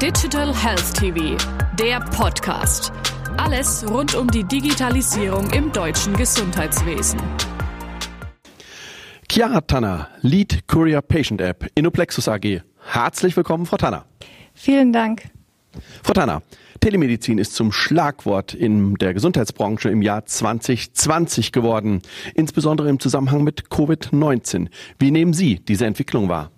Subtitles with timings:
[0.00, 1.36] Digital Health TV,
[1.78, 2.90] der Podcast.
[3.36, 7.20] Alles rund um die Digitalisierung im deutschen Gesundheitswesen.
[9.30, 12.62] Chiara Tanner, Lead Courier Patient App, Innoplexus AG.
[12.82, 14.06] Herzlich willkommen, Frau Tanner.
[14.54, 15.24] Vielen Dank.
[16.02, 16.40] Frau Tanner,
[16.80, 22.00] Telemedizin ist zum Schlagwort in der Gesundheitsbranche im Jahr 2020 geworden,
[22.34, 24.68] insbesondere im Zusammenhang mit Covid-19.
[24.98, 26.50] Wie nehmen Sie diese Entwicklung wahr?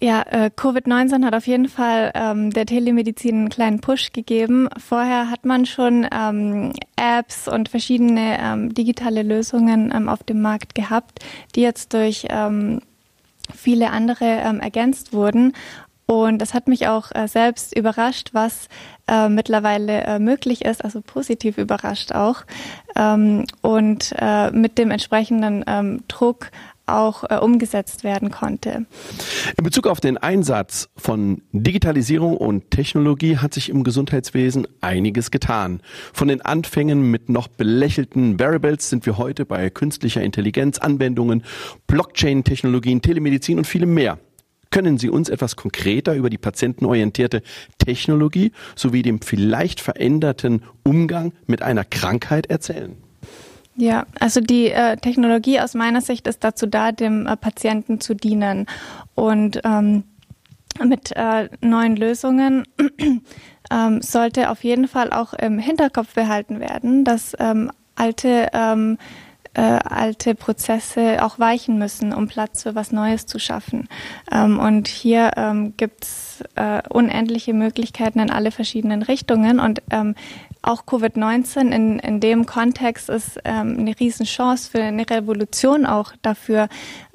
[0.00, 4.68] Ja, äh, Covid-19 hat auf jeden Fall ähm, der Telemedizin einen kleinen Push gegeben.
[4.78, 10.76] Vorher hat man schon ähm, Apps und verschiedene ähm, digitale Lösungen ähm, auf dem Markt
[10.76, 11.18] gehabt,
[11.56, 12.80] die jetzt durch ähm,
[13.52, 15.52] viele andere ähm, ergänzt wurden.
[16.06, 18.68] Und das hat mich auch äh, selbst überrascht, was
[19.08, 22.44] äh, mittlerweile äh, möglich ist, also positiv überrascht auch.
[22.94, 26.50] Ähm, und äh, mit dem entsprechenden ähm, Druck
[26.88, 28.86] auch äh, umgesetzt werden konnte.
[29.56, 35.80] In Bezug auf den Einsatz von Digitalisierung und Technologie hat sich im Gesundheitswesen einiges getan.
[36.12, 41.44] Von den Anfängen mit noch belächelten Variables sind wir heute bei künstlicher Intelligenz, Anwendungen,
[41.86, 44.18] Blockchain-Technologien, Telemedizin und vielem mehr.
[44.70, 47.42] Können Sie uns etwas konkreter über die patientenorientierte
[47.78, 52.96] Technologie sowie dem vielleicht veränderten Umgang mit einer Krankheit erzählen?
[53.80, 58.14] Ja, also die äh, Technologie aus meiner Sicht ist dazu da, dem äh, Patienten zu
[58.14, 58.66] dienen.
[59.14, 60.02] Und ähm,
[60.82, 62.64] mit äh, neuen Lösungen
[63.70, 68.98] ähm, sollte auf jeden Fall auch im Hinterkopf behalten werden, dass ähm, alte ähm,
[69.54, 73.88] äh, alte Prozesse auch weichen müssen, um Platz für was Neues zu schaffen.
[74.30, 79.58] Ähm, und hier ähm, gibt es äh, unendliche Möglichkeiten in alle verschiedenen Richtungen.
[79.58, 80.14] Und ähm,
[80.68, 86.68] auch Covid-19 in, in dem Kontext ist ähm, eine Riesenchance für eine Revolution auch dafür.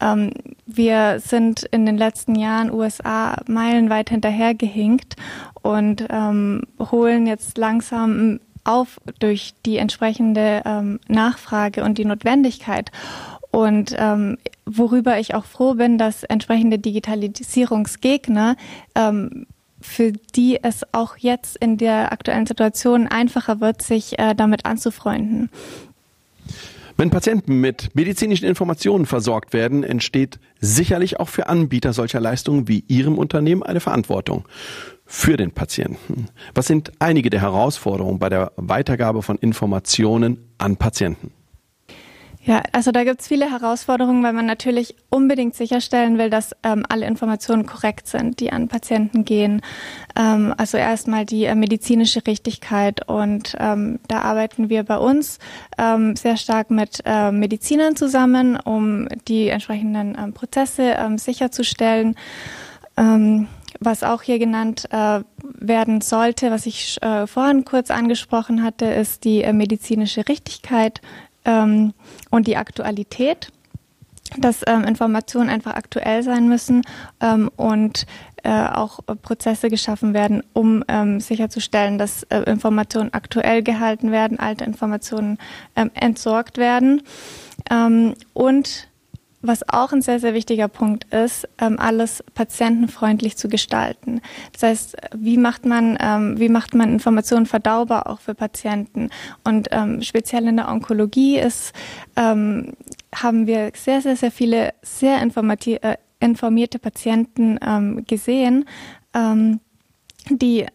[0.00, 0.32] Ähm,
[0.66, 5.16] wir sind in den letzten Jahren USA meilenweit hinterhergehinkt
[5.62, 12.92] und ähm, holen jetzt langsam auf durch die entsprechende ähm, Nachfrage und die Notwendigkeit.
[13.50, 18.54] Und ähm, worüber ich auch froh bin, dass entsprechende Digitalisierungsgegner
[18.94, 19.46] ähm,
[19.80, 25.50] für die es auch jetzt in der aktuellen Situation einfacher wird, sich äh, damit anzufreunden.
[26.96, 32.84] Wenn Patienten mit medizinischen Informationen versorgt werden, entsteht sicherlich auch für Anbieter solcher Leistungen wie
[32.88, 34.44] Ihrem Unternehmen eine Verantwortung
[35.06, 36.26] für den Patienten.
[36.54, 41.32] Was sind einige der Herausforderungen bei der Weitergabe von Informationen an Patienten?
[42.50, 46.84] Ja, also da gibt es viele Herausforderungen, weil man natürlich unbedingt sicherstellen will, dass ähm,
[46.88, 49.62] alle Informationen korrekt sind, die an Patienten gehen.
[50.18, 55.38] Ähm, also erstmal die äh, medizinische Richtigkeit und ähm, da arbeiten wir bei uns
[55.78, 62.16] ähm, sehr stark mit äh, Medizinern zusammen, um die entsprechenden ähm, Prozesse ähm, sicherzustellen.
[63.82, 69.24] Was auch hier genannt äh, werden sollte, was ich äh, vorhin kurz angesprochen hatte, ist
[69.24, 71.00] die äh, medizinische Richtigkeit
[71.44, 71.94] ähm,
[72.30, 73.52] und die Aktualität,
[74.38, 76.82] dass ähm, Informationen einfach aktuell sein müssen
[77.20, 78.06] ähm, und
[78.42, 84.64] äh, auch Prozesse geschaffen werden, um ähm, sicherzustellen, dass äh, Informationen aktuell gehalten werden, alte
[84.64, 85.38] Informationen
[85.76, 87.02] ähm, entsorgt werden.
[87.70, 88.88] Ähm, und
[89.42, 94.20] was auch ein sehr, sehr wichtiger Punkt ist, ähm, alles patientenfreundlich zu gestalten.
[94.52, 99.10] Das heißt, wie macht man, ähm, wie macht man Informationen verdaubar auch für Patienten?
[99.44, 101.72] Und ähm, speziell in der Onkologie ist,
[102.16, 108.66] haben wir sehr, sehr, sehr viele sehr äh, informierte Patienten gesehen,
[110.28, 110.66] die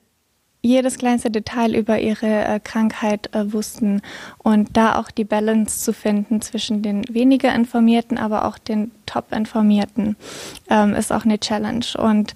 [0.65, 4.01] jedes kleinste Detail über ihre äh, Krankheit äh, wussten
[4.39, 9.31] und da auch die Balance zu finden zwischen den weniger informierten, aber auch den top
[9.31, 10.15] informierten,
[10.69, 11.85] ähm, ist auch eine Challenge.
[11.97, 12.33] Und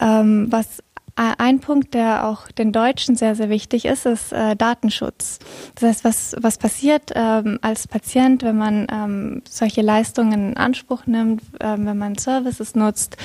[0.00, 0.82] ähm, was
[1.16, 5.38] ein Punkt, der auch den Deutschen sehr, sehr wichtig ist, ist äh, Datenschutz.
[5.74, 11.06] Das heißt, was, was passiert ähm, als Patient, wenn man ähm, solche Leistungen in Anspruch
[11.06, 13.18] nimmt, ähm, wenn man Services nutzt,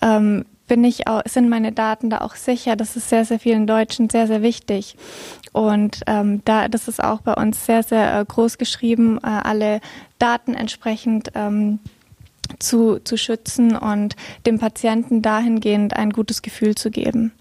[0.00, 2.76] ähm, bin ich auch, sind meine Daten da auch sicher.
[2.76, 4.96] Das ist sehr, sehr vielen Deutschen sehr, sehr wichtig.
[5.52, 9.82] Und ähm, da, das ist auch bei uns sehr, sehr äh, groß geschrieben, äh, alle
[10.18, 11.78] Daten entsprechend ähm,
[12.58, 17.32] zu, zu schützen und dem Patienten dahingehend ein gutes Gefühl zu geben.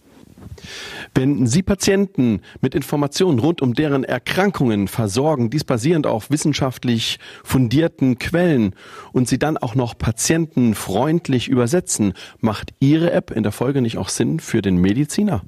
[1.14, 8.20] Wenn Sie Patienten mit Informationen rund um deren Erkrankungen versorgen, dies basierend auf wissenschaftlich fundierten
[8.20, 8.76] Quellen
[9.12, 14.10] und sie dann auch noch patientenfreundlich übersetzen, macht Ihre App in der Folge nicht auch
[14.10, 15.42] Sinn für den Mediziner?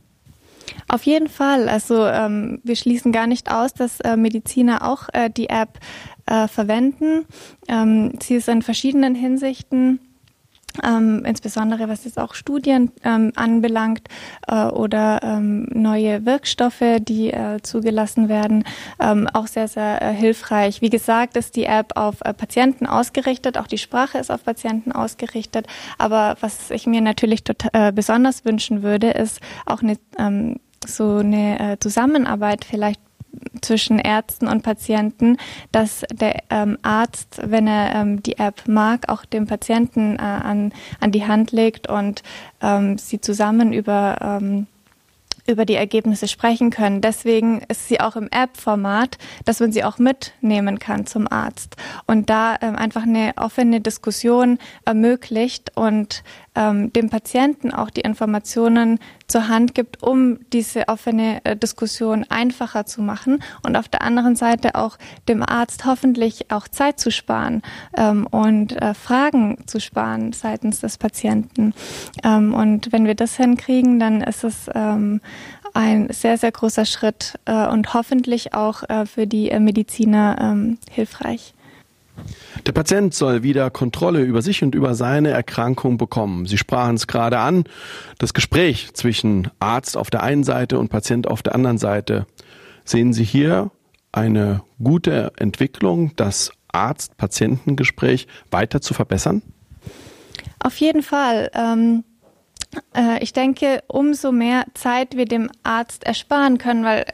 [0.88, 1.70] Auf jeden Fall.
[1.70, 5.80] Also ähm, wir schließen gar nicht aus, dass äh, Mediziner auch äh, die App
[6.26, 7.26] äh, verwenden.
[7.68, 10.00] Ähm, sie ist in verschiedenen Hinsichten
[10.84, 14.08] ähm, insbesondere was jetzt auch Studien ähm, anbelangt
[14.48, 18.64] äh, oder ähm, neue Wirkstoffe, die äh, zugelassen werden,
[19.00, 20.81] ähm, auch sehr, sehr äh, hilfreich.
[20.81, 24.92] Wie gesagt, ist die App auf äh, Patienten ausgerichtet, auch die Sprache ist auf Patienten
[24.92, 25.68] ausgerichtet.
[25.98, 31.18] Aber was ich mir natürlich total, äh, besonders wünschen würde, ist auch eine ähm, so
[31.18, 33.00] eine äh, Zusammenarbeit vielleicht
[33.62, 35.38] zwischen Ärzten und Patienten,
[35.71, 40.74] dass der ähm, Arzt, wenn er ähm, die App mag, auch dem Patienten äh, an,
[41.00, 42.24] an die Hand legt und
[42.62, 44.68] ähm, sie zusammen über ähm,
[45.47, 47.01] über die Ergebnisse sprechen können.
[47.01, 51.75] Deswegen ist sie auch im App-Format, dass man sie auch mitnehmen kann zum Arzt
[52.06, 56.24] und da ähm, einfach eine offene Diskussion ermöglicht und
[56.56, 59.00] ähm, dem Patienten auch die Informationen
[59.33, 64.35] zur Hand gibt, um diese offene äh, Diskussion einfacher zu machen und auf der anderen
[64.35, 67.63] Seite auch dem Arzt hoffentlich auch Zeit zu sparen
[67.97, 71.74] ähm, und äh, Fragen zu sparen seitens des Patienten.
[72.24, 75.19] Ähm, und wenn wir das hinkriegen, dann ist es ähm,
[75.74, 80.77] ein sehr, sehr großer Schritt äh, und hoffentlich auch äh, für die äh, Mediziner ähm,
[80.91, 81.56] hilfreich.
[82.65, 86.45] Der Patient soll wieder Kontrolle über sich und über seine Erkrankung bekommen.
[86.45, 87.65] Sie sprachen es gerade an,
[88.19, 92.25] das Gespräch zwischen Arzt auf der einen Seite und Patient auf der anderen Seite.
[92.86, 93.71] Sehen Sie hier
[94.12, 99.42] eine gute Entwicklung, das Arzt-Patientengespräch weiter zu verbessern?
[100.59, 101.50] Auf jeden Fall.
[101.54, 102.04] Ähm
[102.95, 107.06] äh, ich denke, umso mehr Zeit wir dem Arzt ersparen können, weil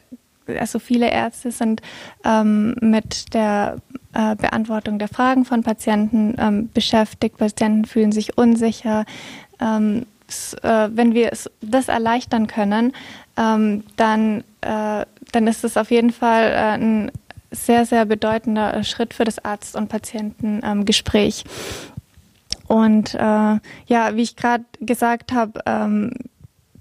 [0.58, 1.80] also viele Ärzte sind
[2.24, 3.76] ähm, mit der
[4.12, 7.38] äh, Beantwortung der Fragen von Patienten ähm, beschäftigt.
[7.38, 9.04] Patienten fühlen sich unsicher.
[9.60, 10.06] Ähm,
[10.62, 12.92] äh, wenn wir das erleichtern können,
[13.36, 17.12] ähm, dann, äh, dann ist es auf jeden Fall äh, ein
[17.50, 21.44] sehr, sehr bedeutender Schritt für das Arzt- und Patientengespräch.
[22.68, 26.12] und äh, ja, wie ich gerade gesagt habe, ähm,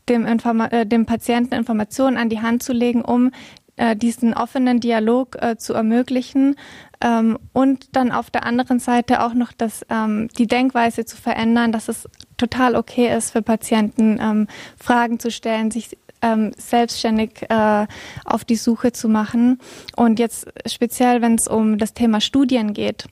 [0.08, 3.32] dem, äh, dem Patienten Informationen an die Hand zu legen, um
[3.80, 6.56] äh, diesen offenen Dialog äh, zu ermöglichen
[7.02, 11.72] ähm, und dann auf der anderen Seite auch noch das, ähm, die Denkweise zu verändern,
[11.72, 14.48] dass es total okay ist für Patienten, ähm,
[14.78, 17.88] Fragen zu stellen, sich ähm, selbstständig äh,
[18.26, 19.60] auf die Suche zu machen.
[19.96, 23.06] Und jetzt speziell, wenn es um das Thema Studien geht.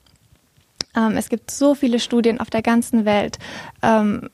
[0.94, 3.38] Ähm, es gibt so viele Studien auf der ganzen Welt.
[3.82, 4.28] Ähm,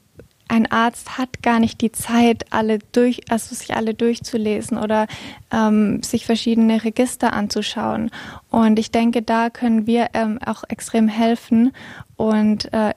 [0.49, 5.07] ein Arzt hat gar nicht die Zeit, alle durch, also sich alle durchzulesen oder
[5.51, 8.11] ähm, sich verschiedene Register anzuschauen.
[8.51, 11.73] Und ich denke, da können wir ähm, auch extrem helfen.
[12.17, 12.93] Und äh,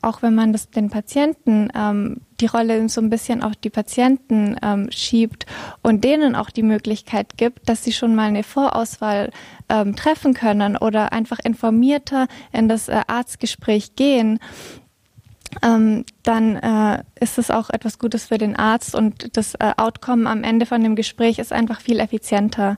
[0.00, 4.56] auch wenn man das den Patienten ähm, die Rolle so ein bisschen auf die Patienten
[4.62, 5.46] ähm, schiebt
[5.82, 9.30] und denen auch die Möglichkeit gibt, dass sie schon mal eine Vorauswahl
[9.68, 14.40] ähm, treffen können oder einfach informierter in das äh, Arztgespräch gehen,
[15.62, 20.28] ähm, dann äh, ist es auch etwas Gutes für den Arzt und das äh, Outcome
[20.28, 22.76] am Ende von dem Gespräch ist einfach viel effizienter.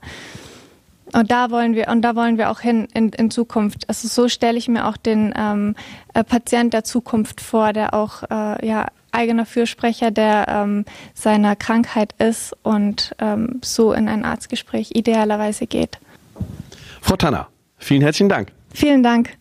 [1.13, 3.87] Und da wollen wir und da wollen wir auch hin in, in Zukunft.
[3.87, 5.75] Also so stelle ich mir auch den ähm,
[6.13, 12.13] äh, Patient der Zukunft vor, der auch äh, ja eigener Fürsprecher der ähm, seiner Krankheit
[12.17, 15.99] ist und ähm, so in ein Arztgespräch idealerweise geht.
[17.01, 18.51] Frau Tanner, vielen herzlichen Dank.
[18.73, 19.37] Vielen Dank.